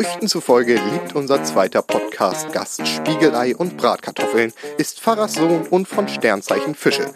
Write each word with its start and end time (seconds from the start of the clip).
Gerüchten 0.00 0.28
zufolge 0.28 0.76
liebt 0.76 1.14
unser 1.14 1.44
zweiter 1.44 1.82
Podcast-Gast 1.82 2.88
Spiegelei 2.88 3.54
und 3.54 3.76
Bratkartoffeln, 3.76 4.50
ist 4.78 4.98
Pfarrers 4.98 5.34
Sohn 5.34 5.66
und 5.68 5.86
von 5.86 6.08
Sternzeichen 6.08 6.74
Fische. 6.74 7.10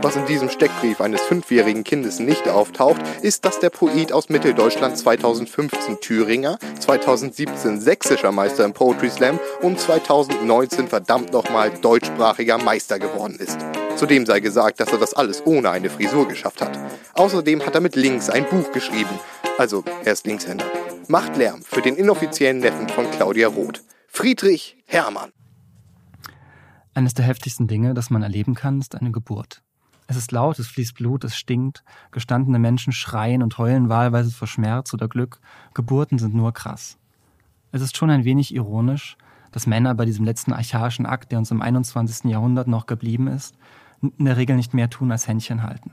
Was 0.00 0.16
in 0.16 0.24
diesem 0.24 0.48
Steckbrief 0.48 1.02
eines 1.02 1.20
fünfjährigen 1.20 1.84
Kindes 1.84 2.18
nicht 2.18 2.48
auftaucht, 2.48 3.02
ist, 3.20 3.44
dass 3.44 3.60
der 3.60 3.68
Poet 3.68 4.14
aus 4.14 4.30
Mitteldeutschland 4.30 4.96
2015 4.96 6.00
Thüringer, 6.00 6.58
2017 6.78 7.78
sächsischer 7.78 8.32
Meister 8.32 8.64
im 8.64 8.72
Poetry 8.72 9.10
Slam 9.10 9.38
und 9.60 9.78
2019 9.78 10.88
verdammt 10.88 11.34
nochmal 11.34 11.70
deutschsprachiger 11.82 12.56
Meister 12.56 12.98
geworden 12.98 13.36
ist. 13.38 13.58
Zudem 13.96 14.24
sei 14.24 14.40
gesagt, 14.40 14.80
dass 14.80 14.92
er 14.92 14.98
das 14.98 15.12
alles 15.12 15.44
ohne 15.44 15.68
eine 15.68 15.90
Frisur 15.90 16.26
geschafft 16.26 16.62
hat. 16.62 16.78
Außerdem 17.12 17.66
hat 17.66 17.74
er 17.74 17.82
mit 17.82 17.96
links 17.96 18.30
ein 18.30 18.48
Buch 18.48 18.72
geschrieben. 18.72 19.20
Also, 19.58 19.84
er 20.06 20.14
ist 20.14 20.26
Linkshänder. 20.26 20.64
Macht 21.10 21.36
Lärm 21.36 21.60
für 21.62 21.82
den 21.82 21.96
inoffiziellen 21.96 22.60
Neffen 22.60 22.88
von 22.88 23.10
Claudia 23.10 23.48
Roth. 23.48 23.82
Friedrich 24.06 24.76
Hermann. 24.86 25.32
Eines 26.94 27.14
der 27.14 27.24
heftigsten 27.24 27.66
Dinge, 27.66 27.94
das 27.94 28.10
man 28.10 28.22
erleben 28.22 28.54
kann, 28.54 28.78
ist 28.78 28.94
eine 28.94 29.10
Geburt. 29.10 29.60
Es 30.06 30.14
ist 30.14 30.30
laut, 30.30 30.60
es 30.60 30.68
fließt 30.68 30.94
Blut, 30.94 31.24
es 31.24 31.34
stinkt. 31.34 31.82
Gestandene 32.12 32.60
Menschen 32.60 32.92
schreien 32.92 33.42
und 33.42 33.58
heulen 33.58 33.88
wahlweise 33.88 34.30
vor 34.30 34.46
Schmerz 34.46 34.94
oder 34.94 35.08
Glück. 35.08 35.40
Geburten 35.74 36.20
sind 36.20 36.32
nur 36.32 36.52
krass. 36.52 36.96
Es 37.72 37.82
ist 37.82 37.96
schon 37.96 38.10
ein 38.10 38.24
wenig 38.24 38.54
ironisch, 38.54 39.16
dass 39.50 39.66
Männer 39.66 39.96
bei 39.96 40.04
diesem 40.04 40.24
letzten 40.24 40.52
archaischen 40.52 41.06
Akt, 41.06 41.32
der 41.32 41.40
uns 41.40 41.50
im 41.50 41.60
21. 41.60 42.30
Jahrhundert 42.30 42.68
noch 42.68 42.86
geblieben 42.86 43.26
ist, 43.26 43.56
in 44.00 44.26
der 44.26 44.36
Regel 44.36 44.54
nicht 44.54 44.74
mehr 44.74 44.88
tun 44.88 45.10
als 45.10 45.26
Händchen 45.26 45.64
halten. 45.64 45.90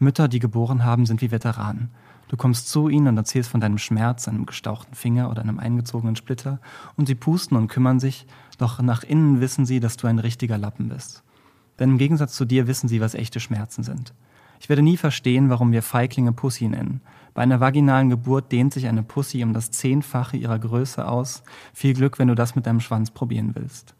Mütter, 0.00 0.26
die 0.26 0.40
geboren 0.40 0.82
haben, 0.82 1.06
sind 1.06 1.22
wie 1.22 1.30
Veteranen. 1.30 1.92
Du 2.28 2.36
kommst 2.36 2.68
zu 2.68 2.88
ihnen 2.88 3.08
und 3.08 3.16
erzählst 3.16 3.50
von 3.50 3.60
deinem 3.60 3.78
Schmerz, 3.78 4.28
einem 4.28 4.46
gestauchten 4.46 4.94
Finger 4.94 5.30
oder 5.30 5.42
einem 5.42 5.58
eingezogenen 5.58 6.14
Splitter 6.14 6.60
und 6.96 7.06
sie 7.06 7.14
pusten 7.14 7.56
und 7.56 7.68
kümmern 7.68 8.00
sich, 8.00 8.26
doch 8.58 8.80
nach 8.82 9.02
innen 9.02 9.40
wissen 9.40 9.64
sie, 9.64 9.80
dass 9.80 9.96
du 9.96 10.06
ein 10.06 10.18
richtiger 10.18 10.58
Lappen 10.58 10.88
bist. 10.88 11.22
Denn 11.78 11.90
im 11.90 11.98
Gegensatz 11.98 12.34
zu 12.34 12.44
dir 12.44 12.66
wissen 12.66 12.88
sie, 12.88 13.00
was 13.00 13.14
echte 13.14 13.40
Schmerzen 13.40 13.82
sind. 13.82 14.12
Ich 14.60 14.68
werde 14.68 14.82
nie 14.82 14.96
verstehen, 14.96 15.50
warum 15.50 15.72
wir 15.72 15.82
Feiglinge 15.82 16.32
Pussy 16.32 16.68
nennen. 16.68 17.00
Bei 17.32 17.42
einer 17.42 17.60
vaginalen 17.60 18.10
Geburt 18.10 18.50
dehnt 18.50 18.74
sich 18.74 18.88
eine 18.88 19.04
Pussy 19.04 19.44
um 19.44 19.54
das 19.54 19.70
Zehnfache 19.70 20.36
ihrer 20.36 20.58
Größe 20.58 21.06
aus. 21.06 21.44
Viel 21.72 21.94
Glück, 21.94 22.18
wenn 22.18 22.28
du 22.28 22.34
das 22.34 22.56
mit 22.56 22.66
deinem 22.66 22.80
Schwanz 22.80 23.10
probieren 23.12 23.54
willst. 23.54 23.94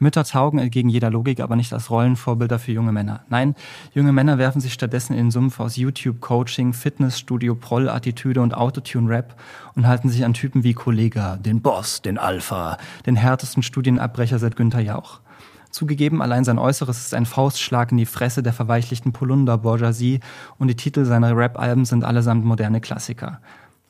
Mütter 0.00 0.24
taugen 0.24 0.58
entgegen 0.58 0.88
jeder 0.88 1.10
Logik 1.10 1.40
aber 1.40 1.56
nicht 1.56 1.72
als 1.74 1.90
Rollenvorbilder 1.90 2.58
für 2.58 2.72
junge 2.72 2.90
Männer. 2.90 3.20
Nein, 3.28 3.54
junge 3.92 4.12
Männer 4.12 4.38
werfen 4.38 4.60
sich 4.60 4.72
stattdessen 4.72 5.12
in 5.12 5.26
den 5.26 5.30
Sumpf 5.30 5.60
aus 5.60 5.76
YouTube-Coaching, 5.76 6.72
Fitnessstudio, 6.72 7.54
Proll-Attitüde 7.54 8.40
und 8.40 8.54
Autotune-Rap 8.54 9.38
und 9.76 9.86
halten 9.86 10.08
sich 10.08 10.24
an 10.24 10.32
Typen 10.32 10.64
wie 10.64 10.72
Kollega, 10.72 11.36
den 11.36 11.60
Boss, 11.60 12.00
den 12.00 12.16
Alpha, 12.16 12.78
den 13.04 13.14
härtesten 13.14 13.62
Studienabbrecher 13.62 14.38
seit 14.38 14.56
Günther 14.56 14.80
Jauch. 14.80 15.20
Zugegeben, 15.70 16.22
allein 16.22 16.44
sein 16.44 16.58
Äußeres 16.58 16.98
ist 16.98 17.14
ein 17.14 17.26
Faustschlag 17.26 17.92
in 17.92 17.98
die 17.98 18.06
Fresse 18.06 18.42
der 18.42 18.54
verweichlichten 18.54 19.12
Polunder-Bourgeoisie 19.12 20.20
und 20.58 20.68
die 20.68 20.76
Titel 20.76 21.04
seiner 21.04 21.36
Rap-Alben 21.36 21.84
sind 21.84 22.04
allesamt 22.04 22.44
moderne 22.44 22.80
Klassiker. 22.80 23.40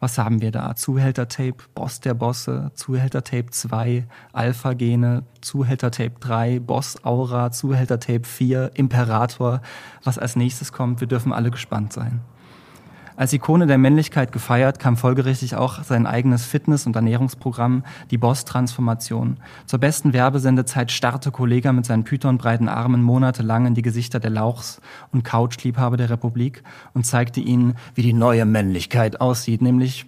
Was 0.01 0.17
haben 0.17 0.41
wir 0.41 0.51
da? 0.51 0.75
Zuhälter-Tape, 0.75 1.57
Boss 1.75 2.01
der 2.01 2.15
Bosse, 2.15 2.71
Zuhälter-Tape 2.75 3.51
2, 3.51 4.07
Alpha-Gene, 4.33 5.25
Zuhälter-Tape 5.43 6.15
3, 6.19 6.61
Boss-Aura, 6.61 7.53
Zuhälter-Tape 7.53 8.25
4, 8.25 8.71
Imperator. 8.75 9.61
Was 10.03 10.19
als 10.19 10.37
nächstes 10.37 10.73
kommt, 10.73 11.01
wir 11.01 11.07
dürfen 11.07 11.35
alle 11.35 11.51
gespannt 11.51 11.93
sein. 11.93 12.23
Als 13.21 13.35
Ikone 13.35 13.67
der 13.67 13.77
Männlichkeit 13.77 14.33
gefeiert, 14.33 14.79
kam 14.79 14.97
folgerichtig 14.97 15.55
auch 15.55 15.85
sein 15.85 16.07
eigenes 16.07 16.47
Fitness- 16.47 16.87
und 16.87 16.97
Ernährungsprogramm, 16.97 17.85
die 18.11 18.17
Boss-Transformation. 18.17 19.37
Zur 19.67 19.79
besten 19.79 20.15
Werbesendezeit 20.15 20.91
starrte 20.91 21.31
Kollega 21.31 21.71
mit 21.75 21.85
seinen 21.85 22.05
pythonbreiten 22.05 22.67
Armen 22.67 23.03
monatelang 23.03 23.67
in 23.67 23.75
die 23.75 23.83
Gesichter 23.83 24.21
der 24.21 24.31
Lauchs- 24.31 24.81
und 25.13 25.23
Couchliebhaber 25.23 25.99
der 25.99 26.09
Republik 26.09 26.63
und 26.95 27.05
zeigte 27.05 27.41
ihnen, 27.41 27.75
wie 27.95 28.01
die 28.01 28.15
neue 28.15 28.47
Männlichkeit 28.47 29.21
aussieht, 29.21 29.61
nämlich 29.61 30.07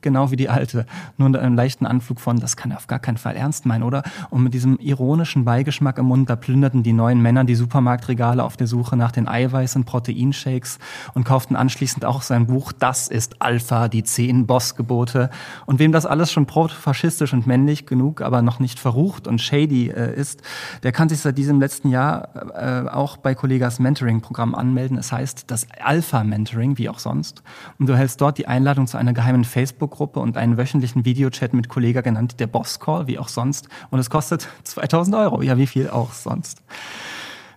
genau 0.00 0.30
wie 0.30 0.36
die 0.36 0.48
alte. 0.48 0.86
Nur 1.18 1.28
mit 1.28 1.40
einem 1.40 1.54
leichten 1.54 1.86
Anflug 1.86 2.20
von, 2.20 2.38
das 2.38 2.56
kann 2.56 2.70
er 2.70 2.76
auf 2.76 2.86
gar 2.86 2.98
keinen 2.98 3.16
Fall 3.16 3.36
ernst 3.36 3.66
meinen, 3.66 3.82
oder? 3.82 4.02
Und 4.30 4.42
mit 4.42 4.54
diesem 4.54 4.78
ironischen 4.78 5.44
Beigeschmack 5.44 5.98
im 5.98 6.06
Mund, 6.06 6.30
da 6.30 6.36
plünderten 6.36 6.82
die 6.82 6.92
neuen 6.92 7.20
Männer 7.20 7.44
die 7.44 7.54
Supermarktregale 7.54 8.42
auf 8.42 8.56
der 8.56 8.66
Suche 8.66 8.96
nach 8.96 9.12
den 9.12 9.28
Eiweiß- 9.28 9.76
und 9.76 9.84
Proteinshakes 9.84 10.78
und 11.14 11.24
kauften 11.24 11.56
anschließend 11.56 12.04
auch 12.04 12.22
sein 12.22 12.46
Buch 12.46 12.72
Das 12.72 13.08
ist 13.08 13.42
Alpha, 13.42 13.88
die 13.88 14.04
zehn 14.04 14.46
Bossgebote. 14.46 15.30
Und 15.66 15.78
wem 15.78 15.92
das 15.92 16.06
alles 16.06 16.32
schon 16.32 16.46
protofaschistisch 16.46 17.32
und 17.32 17.46
männlich 17.46 17.86
genug, 17.86 18.20
aber 18.20 18.42
noch 18.42 18.58
nicht 18.58 18.78
verrucht 18.78 19.26
und 19.26 19.40
shady 19.40 19.90
äh, 19.90 20.14
ist, 20.14 20.42
der 20.82 20.92
kann 20.92 21.08
sich 21.08 21.20
seit 21.20 21.38
diesem 21.38 21.60
letzten 21.60 21.88
Jahr 21.88 22.28
äh, 22.54 22.88
auch 22.88 23.16
bei 23.16 23.34
Kollegas 23.34 23.78
Mentoring-Programm 23.78 24.54
anmelden. 24.54 24.98
Es 24.98 25.12
heißt 25.12 25.50
das 25.50 25.66
Alpha-Mentoring, 25.80 26.78
wie 26.78 26.88
auch 26.88 26.98
sonst. 26.98 27.42
Und 27.78 27.88
du 27.88 27.96
hältst 27.96 28.20
dort 28.20 28.38
die 28.38 28.46
Einladung 28.46 28.86
zu 28.86 28.96
einer 28.96 29.12
geheimen 29.12 29.44
Facebook-Gruppe 29.62 30.18
und 30.18 30.36
einen 30.36 30.56
wöchentlichen 30.56 31.04
Videochat 31.04 31.54
mit 31.54 31.68
Kollega 31.68 32.00
genannt, 32.00 32.40
der 32.40 32.48
Boss 32.48 32.80
Call, 32.80 33.06
wie 33.06 33.18
auch 33.18 33.28
sonst. 33.28 33.68
Und 33.90 34.00
es 34.00 34.10
kostet 34.10 34.48
2000 34.64 35.14
Euro. 35.16 35.42
Ja, 35.42 35.56
wie 35.56 35.68
viel 35.68 35.88
auch 35.88 36.12
sonst. 36.12 36.62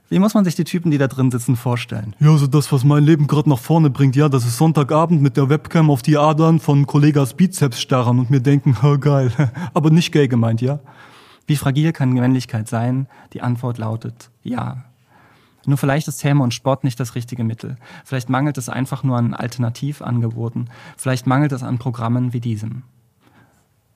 Wie 0.08 0.20
muss 0.20 0.36
man 0.36 0.46
sich 0.46 0.54
die 0.54 0.66
Typen, 0.66 0.92
die 0.92 1.00
da 1.00 1.08
drin 1.08 1.32
sitzen, 1.32 1.56
vorstellen? 1.56 2.14
Ja, 2.20 2.28
so 2.28 2.34
also 2.34 2.48
das, 2.48 2.72
was 2.72 2.84
mein 2.84 3.04
Leben 3.04 3.26
gerade 3.26 3.50
nach 3.50 3.58
vorne 3.58 3.90
bringt, 3.90 4.16
ja, 4.16 4.30
das 4.30 4.46
ist 4.46 4.58
Sonntagabend 4.58 5.20
mit 5.20 5.36
der 5.36 5.50
Webcam 5.50 5.90
auf 5.90 6.04
die 6.04 6.16
Adern 6.16 6.60
von 6.60 6.86
Kollegas 6.86 7.34
Bizeps 7.34 7.82
starren 7.82 8.20
und 8.20 8.30
mir 8.30 8.40
denken, 8.40 8.78
oh, 8.84 9.00
geil, 9.00 9.32
aber 9.74 9.90
nicht 9.90 10.12
gay 10.12 10.28
gemeint, 10.28 10.62
ja? 10.62 10.80
Wie 11.48 11.56
fragil 11.56 11.92
kann 11.92 12.14
Männlichkeit 12.14 12.68
sein? 12.68 13.08
Die 13.34 13.42
Antwort 13.42 13.80
lautet 13.80 14.30
ja. 14.44 14.86
Nur 15.68 15.78
vielleicht 15.78 16.08
ist 16.08 16.24
Häme 16.24 16.44
und 16.44 16.54
Sport 16.54 16.84
nicht 16.84 17.00
das 17.00 17.16
richtige 17.16 17.44
Mittel. 17.44 17.78
Vielleicht 18.04 18.30
mangelt 18.30 18.58
es 18.58 18.70
einfach 18.70 19.04
nur 19.04 19.18
an 19.18 19.34
Alternativangeboten. 19.34 20.70
Vielleicht 20.98 21.28
mangelt 21.28 21.52
es 21.52 21.64
an 21.64 21.78
Programmen 21.78 22.34
wie 22.34 22.40
diesem. 22.40 22.84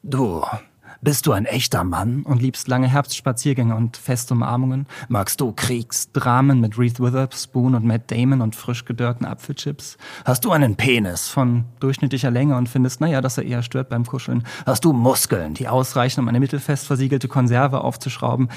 Du, 0.02 0.44
bist 1.02 1.26
du 1.26 1.32
ein 1.32 1.46
echter 1.46 1.84
Mann? 1.84 2.24
Und 2.24 2.42
liebst 2.42 2.68
lange 2.68 2.88
Herbstspaziergänge 2.88 3.76
und 3.76 3.98
feste 3.98 4.34
Umarmungen? 4.34 4.88
Magst 5.08 5.42
du 5.42 5.52
Kriegsdramen 5.52 6.60
mit 6.60 6.78
Reese 6.78 7.00
Witherspoon 7.00 7.76
und 7.76 7.86
Matt 7.86 8.12
Damon 8.12 8.42
und 8.42 8.56
frisch 8.56 8.86
gedörrten 8.86 9.26
Apfelchips? 9.26 9.98
Hast 10.26 10.46
du 10.46 10.52
einen 10.52 10.76
Penis? 10.76 11.28
Von 11.30 11.66
durchschnittlicher 11.80 12.32
Länge 12.32 12.58
und 12.58 12.68
findest, 12.68 13.02
naja, 13.02 13.22
dass 13.22 13.38
er 13.38 13.46
eher 13.46 13.64
stört 13.64 13.90
beim 13.90 14.06
Kuscheln? 14.06 14.44
Hast 14.66 14.86
du 14.86 14.94
Muskeln? 14.94 15.54
Die 15.54 15.68
ausreichen, 15.68 16.20
um 16.22 16.28
eine 16.28 16.40
mittelfest 16.40 16.86
versiegelte 16.86 17.28
Konserve 17.28 17.82
aufzuschrauben? 17.82 18.50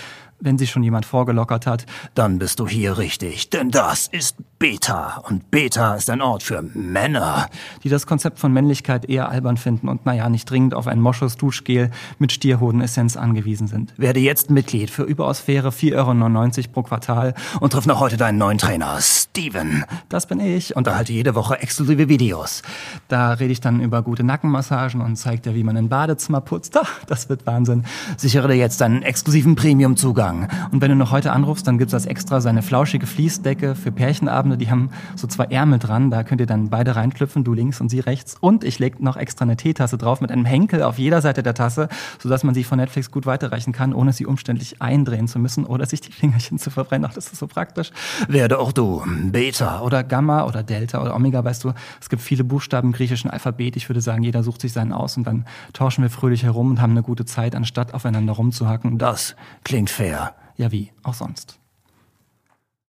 wenn 0.43 0.59
sich 0.59 0.71
schon 0.71 0.83
jemand 0.83 1.07
vorgelockert 1.07 1.67
hat. 1.67 1.87
Dann 2.15 2.39
bist 2.39 2.61
du 2.61 2.67
hier 2.67 2.99
richtig, 2.99 3.51
denn 3.51 3.71
das 3.71 4.09
ist 4.09 4.37
Beta. 4.63 5.21
Und 5.29 5.51
Beta 5.51 5.97
ist 5.97 6.09
ein 6.09 6.23
Ort 6.23 6.45
für 6.45 6.63
Männer. 6.63 7.49
Die 7.83 7.89
das 7.89 8.07
Konzept 8.07 8.39
von 8.39 8.53
Männlichkeit 8.53 9.07
eher 9.07 9.29
albern 9.29 9.57
finden 9.57 9.89
und 9.89 10.07
naja, 10.07 10.29
nicht 10.29 10.49
dringend 10.49 10.73
auf 10.73 10.87
ein 10.87 11.01
Moschus 11.01 11.37
Duschgel 11.37 11.91
mit 12.21 12.31
Stierhodenessenz 12.31 13.17
angewiesen 13.17 13.67
sind. 13.67 13.93
Werde 13.97 14.21
jetzt 14.21 14.51
Mitglied 14.51 14.89
für 14.89 15.03
überaus 15.03 15.41
faire 15.41 15.73
4,99 15.73 16.59
Euro 16.59 16.73
pro 16.73 16.83
Quartal 16.85 17.35
und 17.59 17.73
triff 17.73 17.87
noch 17.87 17.99
heute 17.99 18.17
deinen 18.17 18.39
neuen 18.39 18.59
Trainer, 18.59 18.99
Steven. 19.01 19.85
Das 20.09 20.27
bin 20.27 20.39
ich. 20.39 20.77
Und 20.77 20.87
erhalte 20.87 21.13
jede 21.13 21.35
Woche 21.35 21.59
exklusive 21.59 22.09
Videos. 22.09 22.63
Da 23.09 23.33
rede 23.33 23.51
ich 23.51 23.61
dann 23.61 23.81
über 23.81 24.03
gute 24.03 24.23
Nackenmassagen 24.23 25.01
und 25.01 25.17
zeig 25.17 25.43
dir, 25.43 25.57
wie 25.57 25.65
man 25.65 25.77
ein 25.77 25.89
Badezimmer 25.89 26.41
putzt. 26.41 26.79
Ach, 26.81 27.05
das 27.07 27.29
wird 27.29 27.49
Wahnsinn. 27.49 27.83
Sichere 28.17 28.47
dir 28.47 28.55
jetzt 28.55 28.81
einen 28.81 29.03
exklusiven 29.03 29.57
Premium-Zugang 29.57 30.03
Zugang. 30.47 30.69
Und 30.71 30.81
wenn 30.83 30.91
du 30.91 30.97
noch 30.97 31.11
heute 31.11 31.33
anrufst, 31.33 31.67
dann 31.67 31.79
gibt's 31.79 31.95
als 31.95 32.07
extra 32.07 32.41
so 32.41 32.49
eine 32.49 32.63
flauschige 32.63 33.09
Fließdecke 33.09 33.75
für 33.75 33.91
Pärchenabende. 33.91 34.52
Die 34.57 34.71
haben 34.71 34.91
so 35.17 35.27
zwei 35.27 35.45
Ärmel 35.45 35.79
dran. 35.79 36.11
Da 36.11 36.23
könnt 36.23 36.41
ihr 36.41 36.47
dann 36.47 36.71
beide 36.71 36.97
reinklüpfen, 36.97 37.45
du 37.45 37.55
links 37.55 37.81
und 37.81 37.89
sie 37.89 38.01
rechts. 38.01 38.37
Und 38.41 38.65
ich 38.65 38.79
leg 38.79 39.01
noch 39.01 39.17
extra 39.17 39.45
eine 39.45 39.57
Teetasse 39.57 39.99
drauf 39.99 40.21
mit 40.21 40.31
einem 40.31 40.45
Henkel 40.45 40.83
auf 40.83 40.99
jeder 40.99 41.21
Seite 41.21 41.43
der 41.43 41.55
Tasse, 41.55 41.89
sodass 42.19 42.45
man 42.45 42.55
sie 42.55 42.65
von 42.65 42.79
Netflix 42.79 43.11
gut 43.11 43.27
weiterreichen 43.27 43.73
kann, 43.73 43.93
ohne 43.93 44.13
sie 44.13 44.27
umständlich 44.27 44.81
eindrehen 44.83 45.29
zu 45.29 45.39
müssen 45.39 45.65
oder 45.65 45.87
sich 45.87 46.01
die 46.01 46.13
Fingerchen 46.13 46.59
zu 46.59 46.71
verbrennen. 46.71 47.09
Ach, 47.11 47.15
das 47.15 47.27
ist 47.33 47.39
so 47.39 47.47
praktisch. 47.47 47.91
Werde 48.29 48.59
auch 48.59 48.73
du 48.73 49.03
Beta 49.07 49.81
oder 49.81 50.05
Gamma 50.05 50.45
oder 50.45 50.63
Delta 50.63 51.01
oder 51.03 51.15
Omega, 51.15 51.45
weißt 51.45 51.65
du. 51.65 51.73
Es 52.01 52.09
gibt 52.09 52.23
viele 52.23 52.45
Buchstaben 52.45 52.89
im 52.89 52.93
griechischen 52.93 53.31
Alphabet. 53.31 53.77
Ich 53.77 53.89
würde 53.89 54.01
sagen, 54.01 54.23
jeder 54.23 54.43
sucht 54.43 54.61
sich 54.61 54.73
seinen 54.73 54.93
aus 54.93 55.17
und 55.17 55.27
dann 55.27 55.45
tauschen 55.73 56.03
wir 56.03 56.11
fröhlich 56.11 56.43
herum 56.43 56.71
und 56.71 56.81
haben 56.81 56.93
eine 56.93 57.03
gute 57.03 57.25
Zeit, 57.25 57.55
anstatt 57.55 57.95
aufeinander 57.95 58.33
rumzuhacken. 58.35 58.99
Das 58.99 59.37
klingt 59.65 59.91
fair. 59.91 60.35
Ja, 60.57 60.71
wie 60.71 60.93
auch 61.03 61.15
sonst. 61.15 61.62